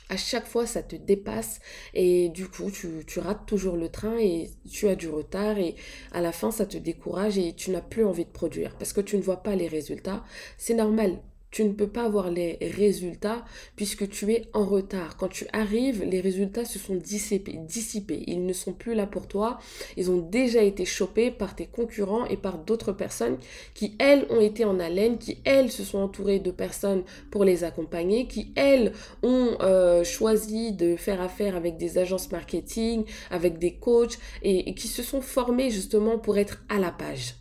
À 0.09 0.17
chaque 0.17 0.47
fois, 0.47 0.67
ça 0.67 0.83
te 0.83 0.97
dépasse 0.97 1.61
et 1.95 2.29
du 2.29 2.49
coup, 2.49 2.71
tu, 2.71 3.05
tu, 3.07 3.19
rates 3.21 3.47
toujours 3.47 3.77
le 3.77 3.89
train 3.89 4.19
et 4.19 4.51
tu 4.71 4.89
as 4.89 4.97
du 4.97 5.09
retard 5.09 5.59
et 5.59 5.77
à 6.13 6.21
la 6.21 6.33
fin, 6.33 6.51
ça 6.51 6.67
te 6.67 6.77
décourage 6.77 7.39
et 7.39 7.55
tu 7.55 7.71
n'as 7.71 7.81
plus 7.81 8.05
envie 8.05 8.25
de 8.25 8.31
produire 8.31 8.77
parce 8.77 8.93
que 8.93 9.01
tu 9.01 9.17
ne 9.17 9.23
vois 9.23 9.43
pas 9.43 9.57
les 9.57 9.69
résultats. 9.69 10.25
C'est 10.59 10.75
normal 10.75 11.19
tu 11.55 11.65
ne 11.65 11.73
peux 11.73 11.87
pas 11.87 12.03
avoir 12.03 12.33
les 12.33 12.59
résultats 12.77 13.45
puisque 13.77 14.09
tu 14.09 14.33
es 14.33 14.49
en 14.55 14.65
retard. 14.65 15.17
Quand 15.17 15.29
tu 15.29 15.47
arrives, 15.53 16.03
les 16.03 16.21
résultats 16.21 16.65
se 16.65 16.81
sont 16.81 16.97
dissipés. 16.97 18.25
Ils 18.27 18.45
ne 18.45 18.53
sont 18.53 18.73
plus 18.73 18.97
là 18.97 19.07
pour 19.07 19.29
toi. 19.29 19.61
Ils 19.97 20.11
ont 20.11 20.19
déjà 20.19 20.65
été 20.65 20.85
chopés 20.85 21.31
par 21.31 21.55
tes 21.55 21.67
concurrents 21.67 22.25
et 22.25 22.37
par 22.37 22.59
d'autres 22.59 22.91
personnes 22.91 23.39
qui, 23.73 23.95
elles, 24.01 24.27
ont 24.31 24.41
été 24.41 24.65
en 24.65 24.81
haleine, 24.81 25.17
qui, 25.17 25.39
elles, 25.45 25.71
se 25.71 25.85
sont 25.85 25.99
entourées 25.99 26.41
de 26.41 26.51
personnes 26.51 27.05
pour 27.31 27.45
les 27.45 27.63
accompagner, 27.63 28.27
qui, 28.27 28.53
elles, 28.57 28.91
ont 29.23 29.57
euh, 29.61 30.03
choisi 30.03 30.73
de 30.73 30.97
faire 30.97 31.21
affaire 31.21 31.55
avec 31.55 31.77
des 31.77 31.99
agences 31.99 32.33
marketing, 32.33 33.05
avec 33.31 33.61
des 33.61 33.75
coachs 33.75 34.19
et, 34.43 34.71
et 34.71 34.75
qui 34.75 34.89
se 34.89 35.05
sont 35.05 35.21
formées 35.21 35.71
justement 35.71 36.19
pour 36.19 36.37
être 36.37 36.65
à 36.69 36.81
la 36.81 36.91
page. 36.91 37.37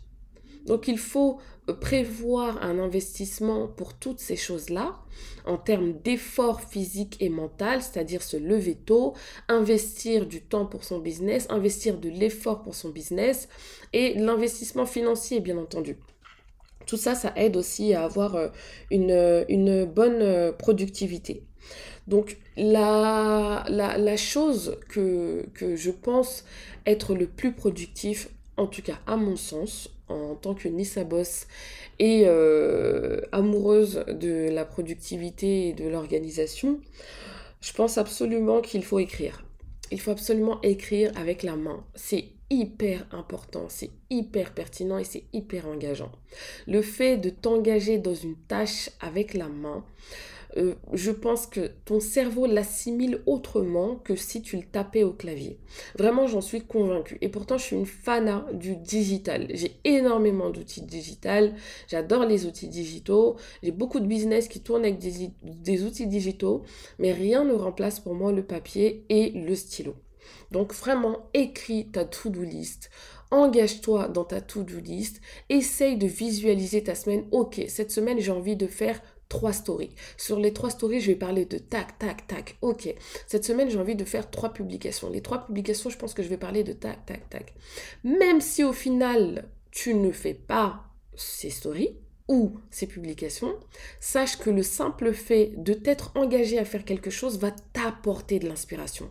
Donc 0.66 0.88
il 0.88 0.98
faut 0.98 1.40
prévoir 1.72 2.62
un 2.62 2.78
investissement 2.78 3.66
pour 3.66 3.94
toutes 3.94 4.20
ces 4.20 4.36
choses-là 4.36 4.98
en 5.46 5.56
termes 5.56 5.92
d'effort 5.92 6.60
physique 6.60 7.16
et 7.20 7.28
mental, 7.28 7.82
c'est-à-dire 7.82 8.22
se 8.22 8.36
lever 8.36 8.74
tôt, 8.74 9.14
investir 9.48 10.26
du 10.26 10.42
temps 10.42 10.66
pour 10.66 10.84
son 10.84 10.98
business, 10.98 11.46
investir 11.50 11.98
de 11.98 12.08
l'effort 12.08 12.62
pour 12.62 12.74
son 12.74 12.90
business 12.90 13.48
et 13.92 14.14
l'investissement 14.14 14.86
financier, 14.86 15.40
bien 15.40 15.58
entendu. 15.58 15.98
Tout 16.86 16.96
ça, 16.96 17.14
ça 17.14 17.32
aide 17.36 17.56
aussi 17.56 17.94
à 17.94 18.04
avoir 18.04 18.34
euh, 18.36 18.48
une, 18.90 19.84
bonne 19.86 20.22
euh, 20.22 20.52
productivité. 20.52 21.44
Donc 22.06 22.36
la, 22.58 23.64
la, 23.68 24.16
chose 24.18 24.76
que 24.90 25.46
je 25.56 25.90
pense 25.90 26.44
être 26.84 27.14
le 27.14 27.26
plus 27.26 27.52
productif, 27.52 28.28
en 28.58 28.66
tout 28.66 28.82
cas 28.82 28.98
à 29.06 29.16
mon 29.16 29.36
sens, 29.36 29.93
en 30.08 30.34
tant 30.34 30.54
que 30.54 30.68
Nissa 30.68 31.04
Boss 31.04 31.46
et 31.98 32.24
euh, 32.26 33.20
amoureuse 33.32 34.04
de 34.08 34.50
la 34.50 34.64
productivité 34.64 35.68
et 35.68 35.72
de 35.72 35.88
l'organisation, 35.88 36.80
je 37.60 37.72
pense 37.72 37.98
absolument 37.98 38.60
qu'il 38.60 38.84
faut 38.84 38.98
écrire. 38.98 39.44
Il 39.90 40.00
faut 40.00 40.10
absolument 40.10 40.60
écrire 40.62 41.12
avec 41.16 41.42
la 41.42 41.56
main. 41.56 41.84
C'est 41.94 42.26
hyper 42.54 43.06
important, 43.12 43.66
c'est 43.68 43.90
hyper 44.10 44.54
pertinent 44.54 44.98
et 44.98 45.04
c'est 45.04 45.24
hyper 45.32 45.66
engageant. 45.66 46.12
Le 46.66 46.82
fait 46.82 47.16
de 47.16 47.30
t'engager 47.30 47.98
dans 47.98 48.14
une 48.14 48.36
tâche 48.36 48.90
avec 49.00 49.34
la 49.34 49.48
main, 49.48 49.84
euh, 50.56 50.74
je 50.92 51.10
pense 51.10 51.46
que 51.46 51.70
ton 51.84 52.00
cerveau 52.00 52.46
l'assimile 52.46 53.20
autrement 53.26 53.96
que 53.96 54.14
si 54.14 54.42
tu 54.42 54.56
le 54.56 54.62
tapais 54.62 55.02
au 55.02 55.12
clavier. 55.12 55.58
Vraiment, 55.98 56.26
j'en 56.26 56.40
suis 56.40 56.62
convaincue. 56.62 57.18
Et 57.20 57.28
pourtant, 57.28 57.58
je 57.58 57.64
suis 57.64 57.76
une 57.76 57.86
fana 57.86 58.46
du 58.52 58.76
digital. 58.76 59.48
J'ai 59.50 59.76
énormément 59.84 60.50
d'outils 60.50 60.82
digital. 60.82 61.54
J'adore 61.88 62.24
les 62.24 62.46
outils 62.46 62.68
digitaux. 62.68 63.36
J'ai 63.62 63.72
beaucoup 63.72 64.00
de 64.00 64.06
business 64.06 64.48
qui 64.48 64.60
tournent 64.60 64.84
avec 64.84 64.98
des 65.42 65.84
outils 65.84 66.06
digitaux. 66.06 66.62
Mais 66.98 67.12
rien 67.12 67.44
ne 67.44 67.54
remplace 67.54 67.98
pour 67.98 68.14
moi 68.14 68.30
le 68.32 68.44
papier 68.44 69.04
et 69.08 69.30
le 69.30 69.54
stylo. 69.54 69.94
Donc 70.50 70.74
vraiment, 70.74 71.30
écris 71.34 71.90
ta 71.90 72.04
to-do 72.04 72.42
list. 72.42 72.90
Engage-toi 73.30 74.08
dans 74.08 74.24
ta 74.24 74.40
to-do 74.40 74.78
list. 74.78 75.20
Essaye 75.48 75.96
de 75.96 76.06
visualiser 76.06 76.84
ta 76.84 76.94
semaine. 76.94 77.26
Ok, 77.32 77.62
cette 77.68 77.90
semaine, 77.90 78.20
j'ai 78.20 78.32
envie 78.32 78.56
de 78.56 78.66
faire 78.66 79.00
trois 79.28 79.52
stories. 79.52 79.94
Sur 80.16 80.38
les 80.38 80.52
trois 80.52 80.70
stories, 80.70 81.00
je 81.00 81.08
vais 81.08 81.16
parler 81.16 81.44
de 81.44 81.58
tac, 81.58 81.98
tac, 81.98 82.26
tac. 82.26 82.56
Ok. 82.62 82.94
Cette 83.26 83.44
semaine, 83.44 83.70
j'ai 83.70 83.78
envie 83.78 83.96
de 83.96 84.04
faire 84.04 84.30
trois 84.30 84.52
publications. 84.52 85.10
Les 85.10 85.22
trois 85.22 85.44
publications, 85.44 85.90
je 85.90 85.98
pense 85.98 86.14
que 86.14 86.22
je 86.22 86.28
vais 86.28 86.36
parler 86.36 86.62
de 86.62 86.72
tac, 86.72 87.04
tac, 87.06 87.28
tac. 87.28 87.54
Même 88.04 88.40
si 88.40 88.62
au 88.62 88.72
final, 88.72 89.48
tu 89.70 89.94
ne 89.94 90.12
fais 90.12 90.34
pas 90.34 90.84
ces 91.16 91.50
stories 91.50 91.96
ou 92.28 92.54
ces 92.70 92.86
publications, 92.86 93.54
sache 94.00 94.38
que 94.38 94.50
le 94.50 94.62
simple 94.62 95.12
fait 95.12 95.52
de 95.56 95.74
t'être 95.74 96.12
engagé 96.14 96.58
à 96.58 96.64
faire 96.64 96.84
quelque 96.84 97.10
chose 97.10 97.38
va 97.38 97.50
t'apporter 97.50 98.38
de 98.38 98.48
l'inspiration. 98.48 99.10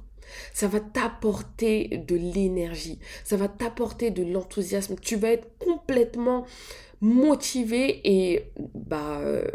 Ça 0.54 0.68
va 0.68 0.80
t'apporter 0.80 2.04
de 2.08 2.16
l'énergie, 2.16 3.00
ça 3.24 3.38
va 3.38 3.48
t'apporter 3.48 4.12
de 4.12 4.24
l'enthousiasme. 4.24 4.96
Tu 5.02 5.16
vas 5.16 5.30
être 5.30 5.48
complètement 5.60 6.46
motivé 7.04 8.00
et 8.06 8.46
bah 8.74 9.20
euh, 9.20 9.46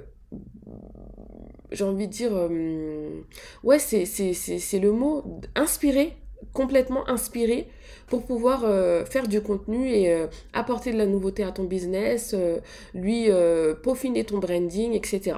j'ai 1.72 1.84
envie 1.84 2.06
de 2.06 2.12
dire, 2.12 2.30
euh, 2.34 3.22
ouais, 3.64 3.78
c'est, 3.78 4.04
le 4.78 4.92
mot, 4.92 5.40
inspiré, 5.54 6.14
complètement 6.52 7.08
inspiré 7.08 7.68
pour 8.06 8.26
pouvoir 8.26 8.64
euh, 8.64 9.04
faire 9.06 9.28
du 9.28 9.40
contenu 9.40 9.88
et 9.90 10.26
apporter 10.52 10.92
de 10.92 10.98
la 10.98 11.06
nouveauté 11.06 11.42
à 11.42 11.50
ton 11.50 11.64
business, 11.64 12.34
lui 12.94 13.28
peaufiner 13.82 14.25
ton 14.25 14.38
branding, 14.38 14.92
etc. 14.92 15.37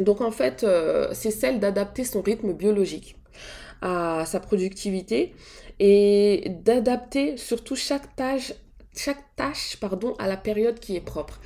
donc 0.00 0.20
en 0.20 0.30
fait, 0.30 0.64
euh, 0.64 1.08
c'est 1.12 1.30
celle 1.30 1.60
d'adapter 1.60 2.04
son 2.04 2.22
rythme 2.22 2.52
biologique 2.52 3.16
à 3.80 4.24
sa 4.26 4.40
productivité 4.40 5.34
et 5.78 6.50
d'adapter 6.64 7.36
surtout 7.36 7.76
chaque 7.76 8.14
tâche, 8.16 8.54
chaque 8.96 9.34
tâche 9.36 9.76
pardon, 9.80 10.14
à 10.18 10.28
la 10.28 10.36
période 10.36 10.78
qui 10.78 10.96
est 10.96 11.00
propre. 11.00 11.40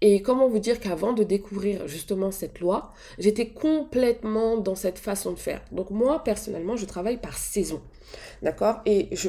Et 0.00 0.22
comment 0.22 0.48
vous 0.48 0.58
dire 0.58 0.80
qu'avant 0.80 1.12
de 1.12 1.22
découvrir 1.22 1.88
justement 1.88 2.30
cette 2.30 2.60
loi, 2.60 2.92
j'étais 3.18 3.48
complètement 3.48 4.56
dans 4.56 4.74
cette 4.74 4.98
façon 4.98 5.32
de 5.32 5.38
faire. 5.38 5.62
Donc 5.72 5.90
moi, 5.90 6.22
personnellement, 6.24 6.76
je 6.76 6.86
travaille 6.86 7.16
par 7.16 7.38
saison. 7.38 7.80
D'accord? 8.42 8.80
Et 8.86 9.08
je, 9.12 9.28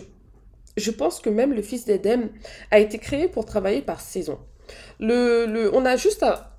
je 0.78 0.92
pense 0.92 1.20
que 1.20 1.30
même 1.30 1.54
le 1.54 1.62
fils 1.62 1.86
d'Edem 1.86 2.30
a 2.72 2.80
été 2.80 2.98
créé 2.98 3.28
pour 3.28 3.46
travailler 3.46 3.82
par 3.82 4.02
saison. 4.02 4.40
Le, 5.00 5.70
on 5.74 5.86
a 5.86 5.96
juste 5.96 6.24
à, 6.24 6.54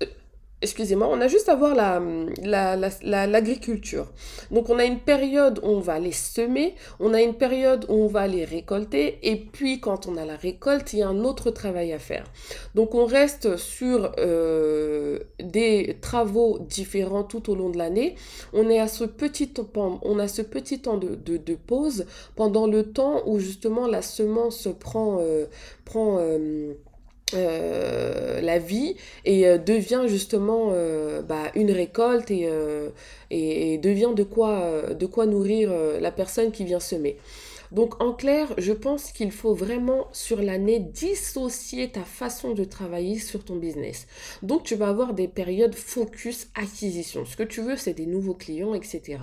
excusez-moi, 0.61 1.07
on 1.11 1.19
a 1.21 1.27
juste 1.27 1.49
à 1.49 1.55
voir 1.55 1.75
l'agriculture. 1.75 4.05
La, 4.05 4.55
Donc 4.55 4.69
on 4.69 4.79
a 4.79 4.85
une 4.85 4.99
période 4.99 5.59
où 5.63 5.67
on 5.67 5.79
va 5.79 5.99
les 5.99 6.11
semer, 6.11 6.73
on 6.99 7.13
a 7.13 7.21
une 7.21 7.35
période 7.35 7.85
où 7.89 7.93
on 7.93 8.07
va 8.07 8.25
les 8.27 8.43
récolter, 8.43 9.19
et 9.21 9.35
puis 9.35 9.79
quand 9.79 10.07
on 10.07 10.17
a 10.17 10.25
la 10.25 10.35
récolte, 10.35 10.93
il 10.93 10.99
y 10.99 11.03
a 11.03 11.07
un 11.07 11.23
autre 11.23 11.51
travail 11.51 11.93
à 11.93 11.99
faire. 11.99 12.25
Donc 12.73 12.95
on 12.95 13.05
reste 13.05 13.57
sur 13.57 14.11
euh, 14.17 15.19
des 15.39 15.97
travaux 16.01 16.57
différents 16.59 17.23
tout 17.23 17.51
au 17.51 17.55
long 17.55 17.69
de 17.69 17.77
l'année. 17.77 18.15
On 18.53 18.69
est 18.69 18.79
à 18.79 18.87
ce 18.87 19.03
petit 19.03 19.49
temps, 19.49 19.99
on 20.01 20.19
a 20.19 20.27
ce 20.27 20.41
petit 20.41 20.79
temps 20.79 20.97
de, 20.97 21.15
de, 21.15 21.55
pause 21.55 22.05
pendant 22.35 22.67
le 22.67 22.83
temps 22.83 23.23
où 23.25 23.39
justement 23.39 23.87
la 23.87 24.01
semence 24.01 24.67
prend, 24.79 25.17
euh, 25.19 25.45
prend 25.85 26.17
euh, 26.19 26.73
euh, 27.33 28.39
la 28.39 28.57
vie 28.57 28.95
et 29.25 29.47
euh, 29.47 29.57
devient 29.57 30.03
justement 30.07 30.69
euh, 30.71 31.21
bah, 31.21 31.51
une 31.55 31.71
récolte 31.71 32.31
et, 32.31 32.47
et, 33.29 33.77
devient 33.79 34.11
de 34.15 34.23
quoi, 34.23 34.93
de 34.93 35.05
quoi 35.05 35.25
nourrir 35.25 35.71
la 35.99 36.11
personne 36.11 36.51
qui 36.51 36.63
vient 36.63 36.79
semer. 36.79 37.17
Donc 37.73 38.01
en 38.01 38.13
clair, 38.13 38.53
je 38.57 38.71
pense 38.71 39.11
qu'il 39.11 39.31
faut 39.31 39.53
vraiment 39.53 40.07
sur 40.13 40.41
l'année 40.41 40.79
dissocier 40.79 41.89
ta 41.89 42.03
façon 42.03 42.53
de 42.53 42.63
travailler 42.63 43.19
sur 43.19 43.43
ton 43.43 43.57
business. 43.57 44.07
Donc 44.41 44.63
tu 44.63 44.75
vas 44.75 44.87
avoir 44.87 45.13
des 45.13 45.27
périodes 45.27 45.75
focus 45.75 46.47
acquisition. 46.55 47.25
Ce 47.25 47.35
que 47.35 47.43
tu 47.43 47.61
veux, 47.61 47.75
c'est 47.75 47.93
des 47.93 48.05
nouveaux 48.05 48.35
clients, 48.35 48.73
etc. 48.73 49.19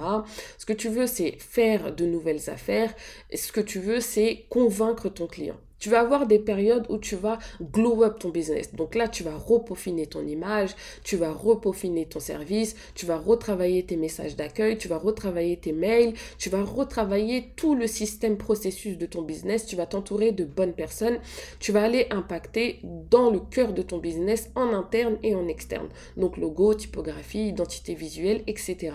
Ce 0.59 0.67
que 0.67 0.75
tu 0.75 0.91
veux, 0.91 1.07
c'est 1.07 1.37
faire 1.39 1.95
de 1.95 2.05
nouvelles 2.05 2.51
affaires. 2.51 2.93
Ce 3.35 3.51
que 3.51 3.63
tu 3.63 3.79
veux, 3.79 4.01
c'est 4.01 4.45
convaincre 4.51 5.09
ton 5.09 5.27
client. 5.27 5.57
Tu 5.85 5.91
vas 5.91 6.00
avoir 6.00 6.26
des 6.26 6.38
périodes 6.38 6.87
où 6.88 6.97
tu 6.97 7.14
vas 7.14 7.38
glow 7.61 8.05
up 8.05 8.19
ton 8.19 8.31
business. 8.31 8.75
Donc 8.75 8.95
là, 8.95 9.07
tu 9.07 9.23
vas 9.23 9.37
repaufiner 9.37 10.07
ton 10.07 10.26
image, 10.26 10.71
tu 11.03 11.19
vas 11.19 11.31
repaufiner 11.31 12.07
ton 12.07 12.21
service, 12.21 12.75
tu 12.95 13.05
vas 13.05 13.19
retravailler 13.19 13.83
tes 13.85 13.97
messages 13.97 14.35
d'accueil, 14.35 14.79
tu 14.79 14.88
vas 14.88 14.97
retravailler 14.97 15.59
tes 15.59 15.73
mails, 15.73 16.14
tu 16.38 16.49
vas 16.49 16.64
retravailler 16.64 17.50
tout 17.55 17.75
le 17.75 17.87
système 17.87 18.38
processus 18.38 18.97
de 18.97 19.05
ton 19.05 19.21
business, 19.21 19.67
tu 19.67 19.76
vas 19.76 19.85
t'entourer 19.85 20.33
de 20.33 20.45
bonnes 20.45 20.73
personnes, 20.73 21.19
tu 21.61 21.71
vas 21.71 21.83
aller 21.83 22.07
impacter 22.09 22.81
dans 22.83 23.29
le 23.29 23.41
cœur 23.41 23.75
de 23.75 23.83
ton 23.83 23.99
business 23.99 24.49
en 24.55 24.73
interne 24.73 25.19
et 25.23 25.35
en 25.35 25.49
externe. 25.49 25.88
Donc 26.17 26.38
logo, 26.38 26.73
typographie, 26.73 27.49
identité 27.49 27.95
visuelle, 27.95 28.43
etc. 28.47 28.93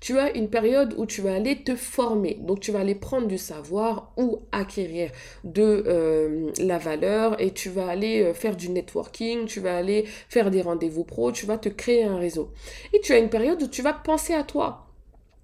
Tu 0.00 0.18
as 0.18 0.36
une 0.36 0.50
période 0.50 0.92
où 0.96 1.06
tu 1.06 1.20
vas 1.20 1.34
aller 1.34 1.62
te 1.62 1.76
former. 1.76 2.34
Donc 2.40 2.58
tu 2.58 2.72
vas 2.72 2.80
aller 2.80 2.96
prendre 2.96 3.28
du 3.28 3.38
savoir 3.38 4.12
ou 4.16 4.40
acquérir 4.50 5.12
de... 5.44 5.84
Euh, 5.86 6.15
euh, 6.16 6.52
la 6.58 6.78
valeur 6.78 7.40
et 7.40 7.52
tu 7.52 7.70
vas 7.70 7.88
aller 7.88 8.22
euh, 8.22 8.34
faire 8.34 8.56
du 8.56 8.68
networking, 8.68 9.46
tu 9.46 9.60
vas 9.60 9.76
aller 9.76 10.04
faire 10.28 10.50
des 10.50 10.62
rendez-vous 10.62 11.04
pro, 11.04 11.32
tu 11.32 11.46
vas 11.46 11.58
te 11.58 11.68
créer 11.68 12.04
un 12.04 12.18
réseau. 12.18 12.52
Et 12.92 13.00
tu 13.00 13.12
as 13.12 13.18
une 13.18 13.30
période 13.30 13.62
où 13.62 13.68
tu 13.68 13.82
vas 13.82 13.92
penser 13.92 14.34
à 14.34 14.42
toi. 14.42 14.86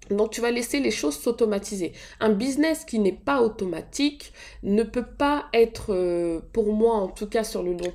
Donc 0.09 0.31
tu 0.31 0.41
vas 0.41 0.51
laisser 0.51 0.79
les 0.79 0.91
choses 0.91 1.17
s'automatiser. 1.17 1.93
Un 2.19 2.29
business 2.29 2.83
qui 2.85 2.99
n'est 2.99 3.11
pas 3.11 3.41
automatique 3.41 4.33
ne 4.61 4.83
peut 4.83 5.05
pas 5.05 5.45
être, 5.53 5.93
euh, 5.93 6.41
pour 6.51 6.73
moi 6.73 6.95
en 6.95 7.07
tout 7.07 7.27
cas 7.27 7.43
sur 7.43 7.63
le 7.63 7.71
long 7.71 7.93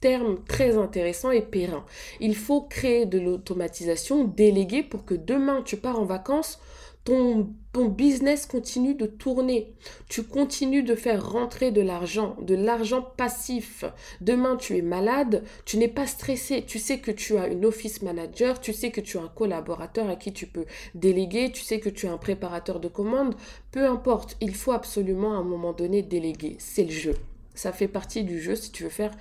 terme, 0.00 0.38
très 0.46 0.76
intéressant 0.76 1.30
et 1.30 1.42
périn. 1.42 1.84
Il 2.20 2.36
faut 2.36 2.62
créer 2.62 3.06
de 3.06 3.18
l'automatisation, 3.18 4.24
déléguer 4.24 4.82
pour 4.82 5.04
que 5.04 5.14
demain 5.14 5.62
tu 5.64 5.76
pars 5.76 5.98
en 5.98 6.04
vacances, 6.04 6.60
ton, 7.08 7.54
business 7.88 8.44
continue 8.44 8.94
de 8.94 9.06
tourner. 9.06 9.72
Tu 10.08 10.24
continues 10.24 10.82
de 10.82 10.94
faire 10.94 11.30
rentrer 11.30 11.70
de 11.70 11.80
l'argent, 11.80 12.36
de 12.42 12.54
l'argent 12.54 13.02
passif. 13.16 13.84
Demain, 14.20 14.56
tu 14.56 14.76
es 14.76 14.82
malade, 14.82 15.44
tu 15.64 15.78
n'es 15.78 15.88
pas 15.88 16.06
stressé. 16.06 16.64
Tu 16.66 16.78
sais 16.78 16.98
que 16.98 17.12
tu 17.12 17.38
as 17.38 17.46
une 17.46 17.64
office 17.64 18.02
manager, 18.02 18.60
tu 18.60 18.72
sais 18.72 18.90
que 18.90 19.00
tu 19.00 19.16
as 19.16 19.22
un 19.22 19.28
collaborateur 19.28 20.08
à 20.08 20.16
qui 20.16 20.32
tu 20.32 20.46
peux 20.46 20.66
déléguer, 20.94 21.50
tu 21.52 21.62
sais 21.62 21.78
que 21.78 21.88
tu 21.88 22.06
as 22.08 22.12
un 22.12 22.18
préparateur 22.18 22.80
de 22.80 22.88
commandes. 22.88 23.36
Peu 23.70 23.86
importe, 23.86 24.36
il 24.40 24.54
faut 24.54 24.72
absolument 24.72 25.34
à 25.34 25.38
un 25.38 25.44
moment 25.44 25.72
donné 25.72 26.02
déléguer. 26.02 26.56
C'est 26.58 26.84
le 26.84 26.90
jeu. 26.90 27.14
Ça 27.54 27.72
fait 27.72 27.88
partie 27.88 28.24
du 28.24 28.40
jeu 28.40 28.54
si 28.54 28.70
tu 28.70 28.82
veux 28.82 28.90
faire 28.90 29.12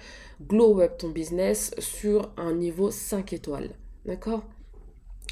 glow 0.41 0.81
up 0.81 0.97
ton 0.97 1.09
business 1.09 1.71
sur 1.79 2.31
un 2.37 2.53
niveau 2.53 2.91
5 2.91 3.33
étoiles. 3.33 3.69
D'accord? 4.05 4.43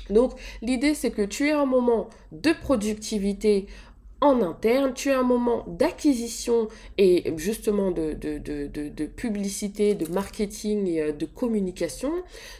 Donc 0.09 0.33
l'idée 0.61 0.93
c'est 0.93 1.11
que 1.11 1.21
tu 1.21 1.47
aies 1.47 1.53
un 1.53 1.65
moment 1.65 2.09
de 2.31 2.51
productivité 2.51 3.67
en 4.21 4.41
interne, 4.41 4.93
tu 4.93 5.11
as 5.11 5.19
un 5.19 5.23
moment 5.23 5.65
d'acquisition 5.67 6.67
et 6.97 7.33
justement 7.37 7.91
de, 7.91 8.13
de, 8.13 9.05
publicité, 9.05 9.93
de 9.93 10.11
marketing 10.11 10.87
et 10.87 11.01
euh, 11.01 11.11
de 11.11 11.25
communication, 11.25 12.11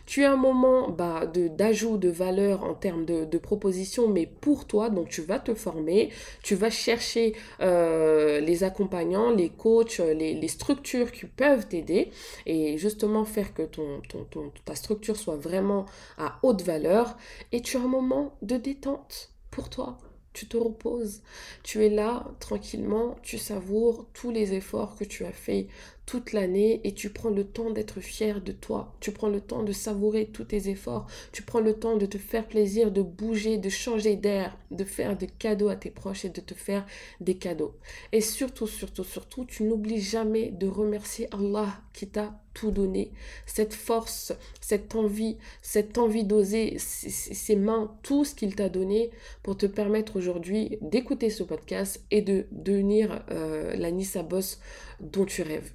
tu 0.05 0.23
as 0.23 0.31
un 0.31 0.35
moment 0.35 0.89
bah, 0.89 1.25
d'ajout 1.25 1.97
de, 1.97 2.09
valeur 2.09 2.63
en 2.63 2.73
termes 2.73 3.05
de, 3.05 3.37
propositions, 3.37 4.07
mais 4.07 4.25
pour 4.25 4.65
toi, 4.65 4.89
donc 4.89 5.09
tu 5.09 5.21
vas 5.21 5.39
te 5.39 5.53
former, 5.53 6.09
tu 6.43 6.55
vas 6.55 6.69
chercher 6.69 7.35
euh, 7.61 8.39
les 8.39 8.63
accompagnants, 8.63 9.31
les 9.31 9.49
coachs, 9.49 9.99
les, 9.99 10.47
structures 10.47 11.11
qui 11.11 11.25
peuvent 11.25 11.67
t'aider 11.67 12.11
et 12.45 12.77
justement 12.77 13.25
faire 13.25 13.53
que 13.53 13.63
ton, 13.63 14.01
ton, 14.09 14.51
ta 14.63 14.75
structure 14.75 15.15
soit 15.15 15.35
vraiment 15.35 15.85
à 16.17 16.39
haute 16.43 16.61
valeur. 16.61 17.17
Et 17.51 17.61
tu 17.61 17.77
as 17.77 17.81
un 17.81 17.87
moment 17.87 18.37
de 18.41 18.57
détente 18.57 19.31
pour 19.51 19.69
toi 19.69 19.97
tu 20.35 20.47
te 20.47 20.57
reposes, 20.57 21.21
tu 21.63 21.83
es 21.83 21.89
là 21.89 22.27
tranquillement, 22.39 23.17
tu 23.23 23.37
savoures 23.37 24.05
tous 24.13 24.29
les 24.29 24.53
efforts 24.53 24.95
que 24.95 25.05
tu 25.05 25.25
as 25.25 25.31
fait 25.31 25.67
toute 26.05 26.33
l'année 26.33 26.81
et 26.83 26.93
tu 26.93 27.09
prends 27.09 27.29
le 27.29 27.43
temps 27.43 27.71
d'être 27.71 27.99
fier 27.99 28.41
de 28.41 28.51
toi. 28.51 28.93
Tu 28.99 29.11
prends 29.11 29.29
le 29.29 29.41
temps 29.41 29.63
de 29.63 29.71
savourer 29.71 30.27
tous 30.27 30.45
tes 30.45 30.69
efforts. 30.69 31.07
Tu 31.31 31.41
prends 31.41 31.59
le 31.59 31.73
temps 31.73 31.97
de 31.97 32.05
te 32.05 32.17
faire 32.17 32.47
plaisir, 32.47 32.91
de 32.91 33.01
bouger, 33.01 33.57
de 33.57 33.69
changer 33.69 34.15
d'air, 34.15 34.57
de 34.71 34.83
faire 34.83 35.17
des 35.17 35.27
cadeaux 35.27 35.69
à 35.69 35.75
tes 35.75 35.89
proches 35.89 36.25
et 36.25 36.29
de 36.29 36.41
te 36.41 36.53
faire 36.53 36.85
des 37.21 37.35
cadeaux. 37.35 37.73
Et 38.11 38.21
surtout, 38.21 38.67
surtout, 38.67 39.03
surtout, 39.03 39.45
tu 39.45 39.63
n'oublies 39.63 40.01
jamais 40.01 40.51
de 40.51 40.67
remercier 40.67 41.27
Allah 41.33 41.81
qui 41.93 42.07
t'a 42.07 42.39
tout 42.53 42.71
donné. 42.71 43.11
Cette 43.45 43.73
force, 43.73 44.33
cette 44.61 44.95
envie, 44.95 45.37
cette 45.61 45.97
envie 45.97 46.23
d'oser, 46.23 46.77
ces 46.77 47.55
mains, 47.55 47.95
tout 48.03 48.25
ce 48.25 48.33
qu'il 48.33 48.55
t'a 48.55 48.69
donné 48.69 49.11
pour 49.43 49.57
te 49.57 49.65
permettre 49.65 50.15
aujourd'hui 50.15 50.77
d'écouter 50.81 51.29
ce 51.29 51.43
podcast 51.43 52.03
et 52.11 52.21
de 52.21 52.45
devenir 52.51 53.23
euh, 53.31 53.75
la 53.75 53.91
Nissa 53.91 54.23
Boss 54.23 54.59
dont 54.99 55.25
tu 55.25 55.41
rêves. 55.41 55.71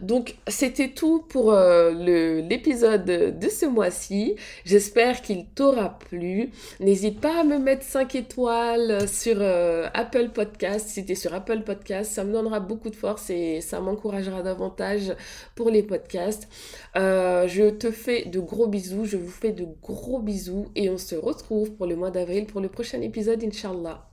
Donc 0.00 0.36
c'était 0.48 0.90
tout 0.90 1.24
pour 1.28 1.52
euh, 1.52 1.92
l'épisode 2.42 3.04
de 3.04 3.48
ce 3.48 3.66
mois-ci. 3.66 4.36
J'espère 4.64 5.22
qu'il 5.22 5.46
t'aura 5.46 5.98
plu. 5.98 6.50
N'hésite 6.80 7.20
pas 7.20 7.40
à 7.40 7.44
me 7.44 7.58
mettre 7.58 7.84
5 7.84 8.14
étoiles 8.14 9.08
sur 9.08 9.36
euh, 9.40 9.88
Apple 9.94 10.30
Podcast. 10.30 10.88
Si 10.88 11.04
tu 11.04 11.14
sur 11.16 11.34
Apple 11.34 11.62
Podcast, 11.62 12.12
ça 12.12 12.24
me 12.24 12.32
donnera 12.32 12.60
beaucoup 12.60 12.90
de 12.90 12.96
force 12.96 13.30
et 13.30 13.60
ça 13.60 13.80
m'encouragera 13.80 14.42
davantage 14.42 15.14
pour 15.54 15.70
les 15.70 15.82
podcasts. 15.82 16.48
Euh, 16.96 17.48
je 17.48 17.70
te 17.70 17.90
fais 17.90 18.24
de 18.26 18.40
gros 18.40 18.66
bisous. 18.66 19.04
Je 19.04 19.16
vous 19.16 19.30
fais 19.30 19.52
de 19.52 19.66
gros 19.82 20.20
bisous 20.20 20.68
et 20.74 20.90
on 20.90 20.98
se 20.98 21.14
retrouve 21.14 21.72
pour 21.72 21.86
le 21.86 21.96
mois 21.96 22.10
d'avril 22.10 22.46
pour 22.46 22.60
le 22.60 22.68
prochain 22.68 23.00
épisode, 23.00 23.42
Inch'Allah. 23.42 24.06